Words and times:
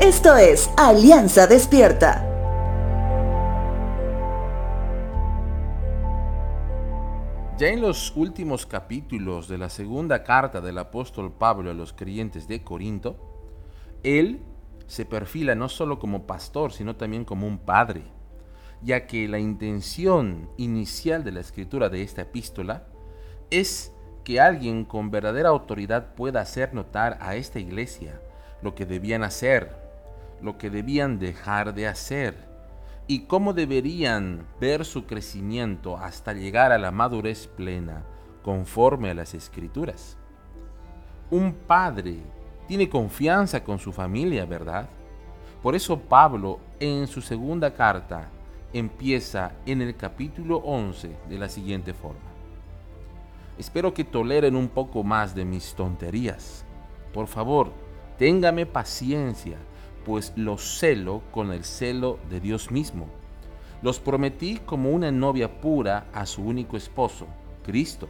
Esto 0.00 0.36
es 0.36 0.70
Alianza 0.76 1.46
Despierta. 1.46 2.22
Ya 7.56 7.68
en 7.68 7.80
los 7.80 8.14
últimos 8.14 8.66
capítulos 8.66 9.48
de 9.48 9.56
la 9.56 9.70
segunda 9.70 10.22
carta 10.22 10.60
del 10.60 10.76
apóstol 10.76 11.32
Pablo 11.32 11.70
a 11.70 11.74
los 11.74 11.94
creyentes 11.94 12.46
de 12.46 12.62
Corinto, 12.62 13.16
él 14.02 14.42
se 14.86 15.06
perfila 15.06 15.54
no 15.54 15.70
solo 15.70 15.98
como 15.98 16.26
pastor, 16.26 16.72
sino 16.72 16.96
también 16.96 17.24
como 17.24 17.46
un 17.46 17.56
padre, 17.56 18.02
ya 18.82 19.06
que 19.06 19.26
la 19.28 19.38
intención 19.38 20.50
inicial 20.58 21.24
de 21.24 21.32
la 21.32 21.40
escritura 21.40 21.88
de 21.88 22.02
esta 22.02 22.20
epístola 22.20 22.86
es 23.48 23.94
que 24.24 24.42
alguien 24.42 24.84
con 24.84 25.10
verdadera 25.10 25.48
autoridad 25.48 26.14
pueda 26.14 26.42
hacer 26.42 26.74
notar 26.74 27.16
a 27.22 27.34
esta 27.36 27.58
iglesia 27.58 28.20
lo 28.60 28.74
que 28.74 28.84
debían 28.84 29.22
hacer, 29.22 29.85
lo 30.42 30.58
que 30.58 30.70
debían 30.70 31.18
dejar 31.18 31.74
de 31.74 31.88
hacer 31.88 32.46
y 33.06 33.20
cómo 33.20 33.52
deberían 33.52 34.46
ver 34.60 34.84
su 34.84 35.06
crecimiento 35.06 35.96
hasta 35.96 36.32
llegar 36.32 36.72
a 36.72 36.78
la 36.78 36.90
madurez 36.90 37.46
plena 37.46 38.04
conforme 38.42 39.10
a 39.10 39.14
las 39.14 39.34
escrituras. 39.34 40.16
Un 41.30 41.52
padre 41.52 42.20
tiene 42.66 42.88
confianza 42.88 43.62
con 43.62 43.78
su 43.78 43.92
familia, 43.92 44.44
¿verdad? 44.44 44.88
Por 45.62 45.74
eso 45.74 45.98
Pablo 45.98 46.60
en 46.78 47.06
su 47.06 47.20
segunda 47.20 47.72
carta 47.74 48.28
empieza 48.72 49.52
en 49.64 49.82
el 49.82 49.96
capítulo 49.96 50.58
11 50.58 51.16
de 51.28 51.38
la 51.38 51.48
siguiente 51.48 51.94
forma. 51.94 52.20
Espero 53.58 53.94
que 53.94 54.04
toleren 54.04 54.54
un 54.54 54.68
poco 54.68 55.02
más 55.02 55.34
de 55.34 55.44
mis 55.44 55.74
tonterías. 55.74 56.64
Por 57.12 57.26
favor, 57.26 57.72
téngame 58.18 58.66
paciencia 58.66 59.56
pues 60.06 60.32
los 60.36 60.78
celo 60.78 61.22
con 61.32 61.50
el 61.50 61.64
celo 61.64 62.20
de 62.30 62.38
Dios 62.38 62.70
mismo. 62.70 63.08
Los 63.82 63.98
prometí 63.98 64.60
como 64.64 64.90
una 64.90 65.10
novia 65.10 65.60
pura 65.60 66.06
a 66.14 66.26
su 66.26 66.42
único 66.42 66.76
esposo, 66.76 67.26
Cristo, 67.64 68.06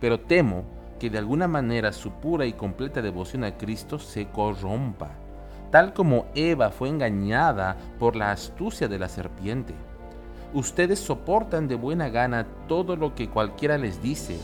pero 0.00 0.18
temo 0.18 0.64
que 0.98 1.10
de 1.10 1.18
alguna 1.18 1.46
manera 1.46 1.92
su 1.92 2.10
pura 2.10 2.46
y 2.46 2.54
completa 2.54 3.02
devoción 3.02 3.44
a 3.44 3.58
Cristo 3.58 3.98
se 3.98 4.28
corrompa, 4.28 5.10
tal 5.70 5.92
como 5.92 6.24
Eva 6.34 6.70
fue 6.70 6.88
engañada 6.88 7.76
por 7.98 8.16
la 8.16 8.32
astucia 8.32 8.88
de 8.88 8.98
la 8.98 9.10
serpiente. 9.10 9.74
Ustedes 10.54 10.98
soportan 10.98 11.68
de 11.68 11.74
buena 11.74 12.08
gana 12.08 12.46
todo 12.66 12.96
lo 12.96 13.14
que 13.14 13.28
cualquiera 13.28 13.76
les 13.76 14.00
dice, 14.00 14.38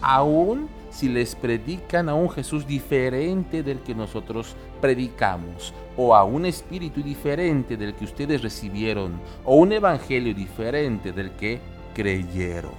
aun 0.00 0.68
si 0.90 1.08
les 1.08 1.34
predican 1.34 2.08
a 2.08 2.14
un 2.14 2.30
Jesús 2.30 2.66
diferente 2.66 3.62
del 3.62 3.80
que 3.80 3.94
nosotros 3.94 4.54
predicamos, 4.80 5.74
o 5.96 6.14
a 6.14 6.24
un 6.24 6.46
espíritu 6.46 7.02
diferente 7.02 7.76
del 7.76 7.94
que 7.94 8.04
ustedes 8.04 8.42
recibieron, 8.42 9.20
o 9.44 9.56
un 9.56 9.72
evangelio 9.72 10.34
diferente 10.34 11.12
del 11.12 11.32
que 11.32 11.60
creyeron. 11.94 12.72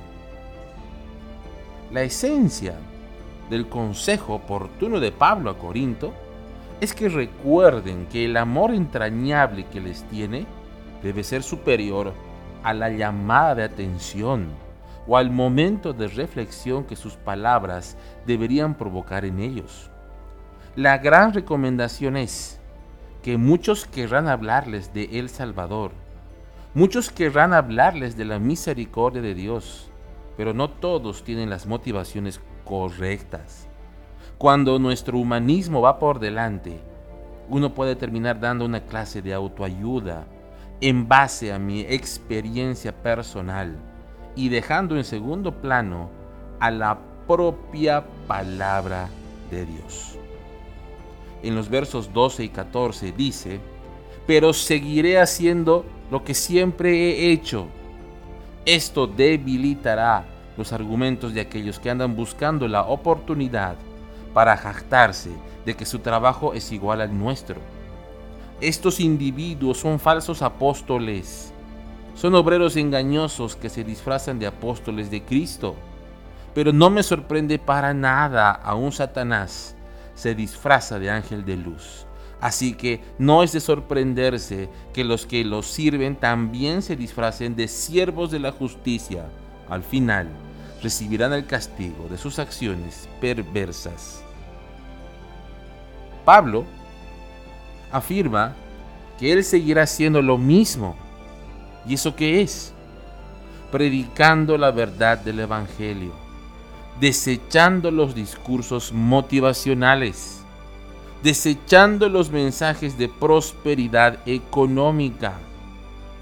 La 1.91 2.03
esencia 2.03 2.75
del 3.49 3.67
consejo 3.67 4.35
oportuno 4.35 4.99
de 4.99 5.11
Pablo 5.11 5.49
a 5.49 5.57
Corinto 5.57 6.13
es 6.81 6.93
que 6.93 7.09
recuerden 7.09 8.07
que 8.07 8.25
el 8.25 8.37
amor 8.37 8.73
entrañable 8.73 9.65
que 9.65 9.79
les 9.79 10.03
tiene 10.03 10.45
debe 11.01 11.23
ser 11.23 11.43
superior 11.43 12.13
a 12.63 12.73
la 12.73 12.89
llamada 12.89 13.55
de 13.55 13.63
atención 13.63 14.66
o 15.07 15.17
al 15.17 15.31
momento 15.31 15.93
de 15.93 16.07
reflexión 16.07 16.83
que 16.83 16.95
sus 16.95 17.15
palabras 17.15 17.97
deberían 18.25 18.75
provocar 18.75 19.23
en 19.25 19.39
ellos. 19.39 19.89
La 20.75 20.97
gran 20.97 21.33
recomendación 21.33 22.17
es 22.17 22.59
que 23.23 23.37
muchos 23.37 23.85
querrán 23.85 24.27
hablarles 24.27 24.93
de 24.93 25.19
El 25.19 25.29
Salvador, 25.29 25.91
muchos 26.73 27.09
querrán 27.09 27.53
hablarles 27.53 28.17
de 28.17 28.25
la 28.25 28.37
misericordia 28.37 29.21
de 29.21 29.33
Dios, 29.33 29.89
pero 30.35 30.53
no 30.53 30.69
todos 30.69 31.23
tienen 31.23 31.49
las 31.49 31.65
motivaciones 31.65 32.41
correctas. 32.63 33.67
Cuando 34.37 34.77
nuestro 34.77 35.17
humanismo 35.17 35.81
va 35.81 35.97
por 35.97 36.19
delante, 36.19 36.79
uno 37.49 37.73
puede 37.73 37.95
terminar 37.95 38.39
dando 38.39 38.65
una 38.65 38.81
clase 38.81 39.21
de 39.21 39.33
autoayuda 39.33 40.25
en 40.79 41.07
base 41.07 41.51
a 41.51 41.57
mi 41.57 41.81
experiencia 41.81 42.91
personal 42.91 43.77
y 44.37 44.49
dejando 44.49 44.95
en 44.95 45.03
segundo 45.03 45.51
plano 45.51 46.09
a 46.59 46.69
la 46.71 46.99
propia 47.27 48.05
palabra 48.27 49.09
de 49.49 49.65
Dios. 49.65 50.15
En 51.41 51.55
los 51.55 51.69
versos 51.69 52.13
12 52.13 52.43
y 52.45 52.49
14 52.49 53.11
dice, 53.11 53.59
pero 54.27 54.53
seguiré 54.53 55.19
haciendo 55.19 55.85
lo 56.11 56.23
que 56.23 56.35
siempre 56.35 56.91
he 56.91 57.31
hecho. 57.31 57.67
Esto 58.65 59.07
debilitará 59.07 60.25
los 60.55 60.71
argumentos 60.71 61.33
de 61.33 61.41
aquellos 61.41 61.79
que 61.79 61.89
andan 61.89 62.15
buscando 62.15 62.67
la 62.67 62.83
oportunidad 62.83 63.75
para 64.33 64.55
jactarse 64.55 65.31
de 65.65 65.75
que 65.75 65.85
su 65.85 65.99
trabajo 65.99 66.53
es 66.53 66.71
igual 66.71 67.01
al 67.01 67.17
nuestro. 67.17 67.59
Estos 68.61 68.99
individuos 68.99 69.79
son 69.79 69.99
falsos 69.99 70.41
apóstoles 70.41 71.53
son 72.17 72.33
obreros 72.33 72.75
engañosos 72.77 73.55
que 73.55 73.69
se 73.69 73.83
disfrazan 73.83 74.39
de 74.39 74.47
apóstoles 74.47 75.11
de 75.11 75.21
Cristo. 75.21 75.75
Pero 76.55 76.73
no 76.73 76.89
me 76.89 77.03
sorprende 77.03 77.59
para 77.59 77.93
nada 77.93 78.51
a 78.51 78.73
un 78.73 78.91
Satanás 78.91 79.75
se 80.15 80.33
disfraza 80.33 80.97
de 80.97 81.11
ángel 81.11 81.45
de 81.45 81.55
luz. 81.55 82.07
Así 82.41 82.73
que 82.73 83.01
no 83.19 83.43
es 83.43 83.51
de 83.51 83.59
sorprenderse 83.59 84.67
que 84.93 85.03
los 85.03 85.27
que 85.27 85.45
los 85.45 85.67
sirven 85.67 86.15
también 86.15 86.81
se 86.81 86.95
disfracen 86.95 87.55
de 87.55 87.67
siervos 87.67 88.31
de 88.31 88.39
la 88.39 88.51
justicia. 88.51 89.29
Al 89.69 89.83
final, 89.83 90.27
recibirán 90.81 91.33
el 91.33 91.45
castigo 91.45 92.07
de 92.09 92.17
sus 92.17 92.39
acciones 92.39 93.07
perversas. 93.21 94.23
Pablo 96.25 96.65
afirma 97.91 98.55
que 99.19 99.33
él 99.33 99.43
seguirá 99.43 99.83
haciendo 99.83 100.23
lo 100.23 100.39
mismo 100.39 100.95
¿Y 101.87 101.93
eso 101.93 102.15
qué 102.15 102.41
es? 102.41 102.73
Predicando 103.71 104.57
la 104.57 104.71
verdad 104.71 105.17
del 105.19 105.39
Evangelio, 105.39 106.11
desechando 106.99 107.91
los 107.91 108.13
discursos 108.13 108.91
motivacionales, 108.91 110.41
desechando 111.23 112.09
los 112.09 112.29
mensajes 112.29 112.97
de 112.97 113.07
prosperidad 113.07 114.19
económica, 114.25 115.39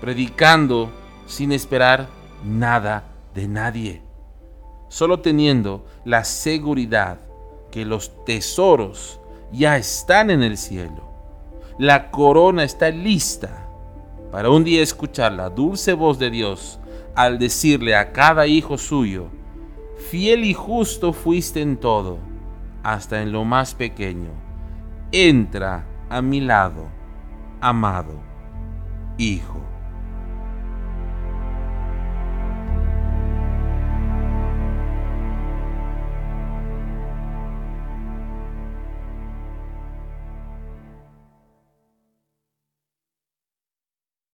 predicando 0.02 0.92
sin 1.26 1.52
esperar 1.52 2.08
nada 2.44 3.04
de 3.34 3.48
nadie, 3.48 4.02
solo 4.88 5.20
teniendo 5.20 5.86
la 6.04 6.24
seguridad 6.24 7.20
que 7.72 7.86
los 7.86 8.24
tesoros 8.26 9.20
ya 9.52 9.78
están 9.78 10.30
en 10.30 10.44
el 10.44 10.58
cielo, 10.58 11.10
la 11.80 12.12
corona 12.12 12.64
está 12.64 12.90
lista 12.90 13.65
para 14.32 14.50
un 14.50 14.64
día 14.64 14.82
escuchar 14.82 15.32
la 15.32 15.50
dulce 15.50 15.94
voz 15.94 16.20
de 16.20 16.30
Dios 16.30 16.80
al 17.16 17.40
decirle 17.40 17.96
a 17.96 18.12
cada 18.12 18.48
hijo 18.48 18.78
suyo, 18.78 19.28
fiel 20.10 20.44
y 20.44 20.54
justo 20.54 21.14
fuiste 21.14 21.62
en 21.62 21.78
todo, 21.78 22.20
hasta 22.84 23.22
en 23.22 23.32
lo 23.32 23.46
más 23.46 23.74
pequeño. 23.74 24.32
Entra 25.12 25.86
a 26.10 26.22
mi 26.22 26.42
lado, 26.42 26.88
amado 27.62 28.36
Hijo. 29.18 29.75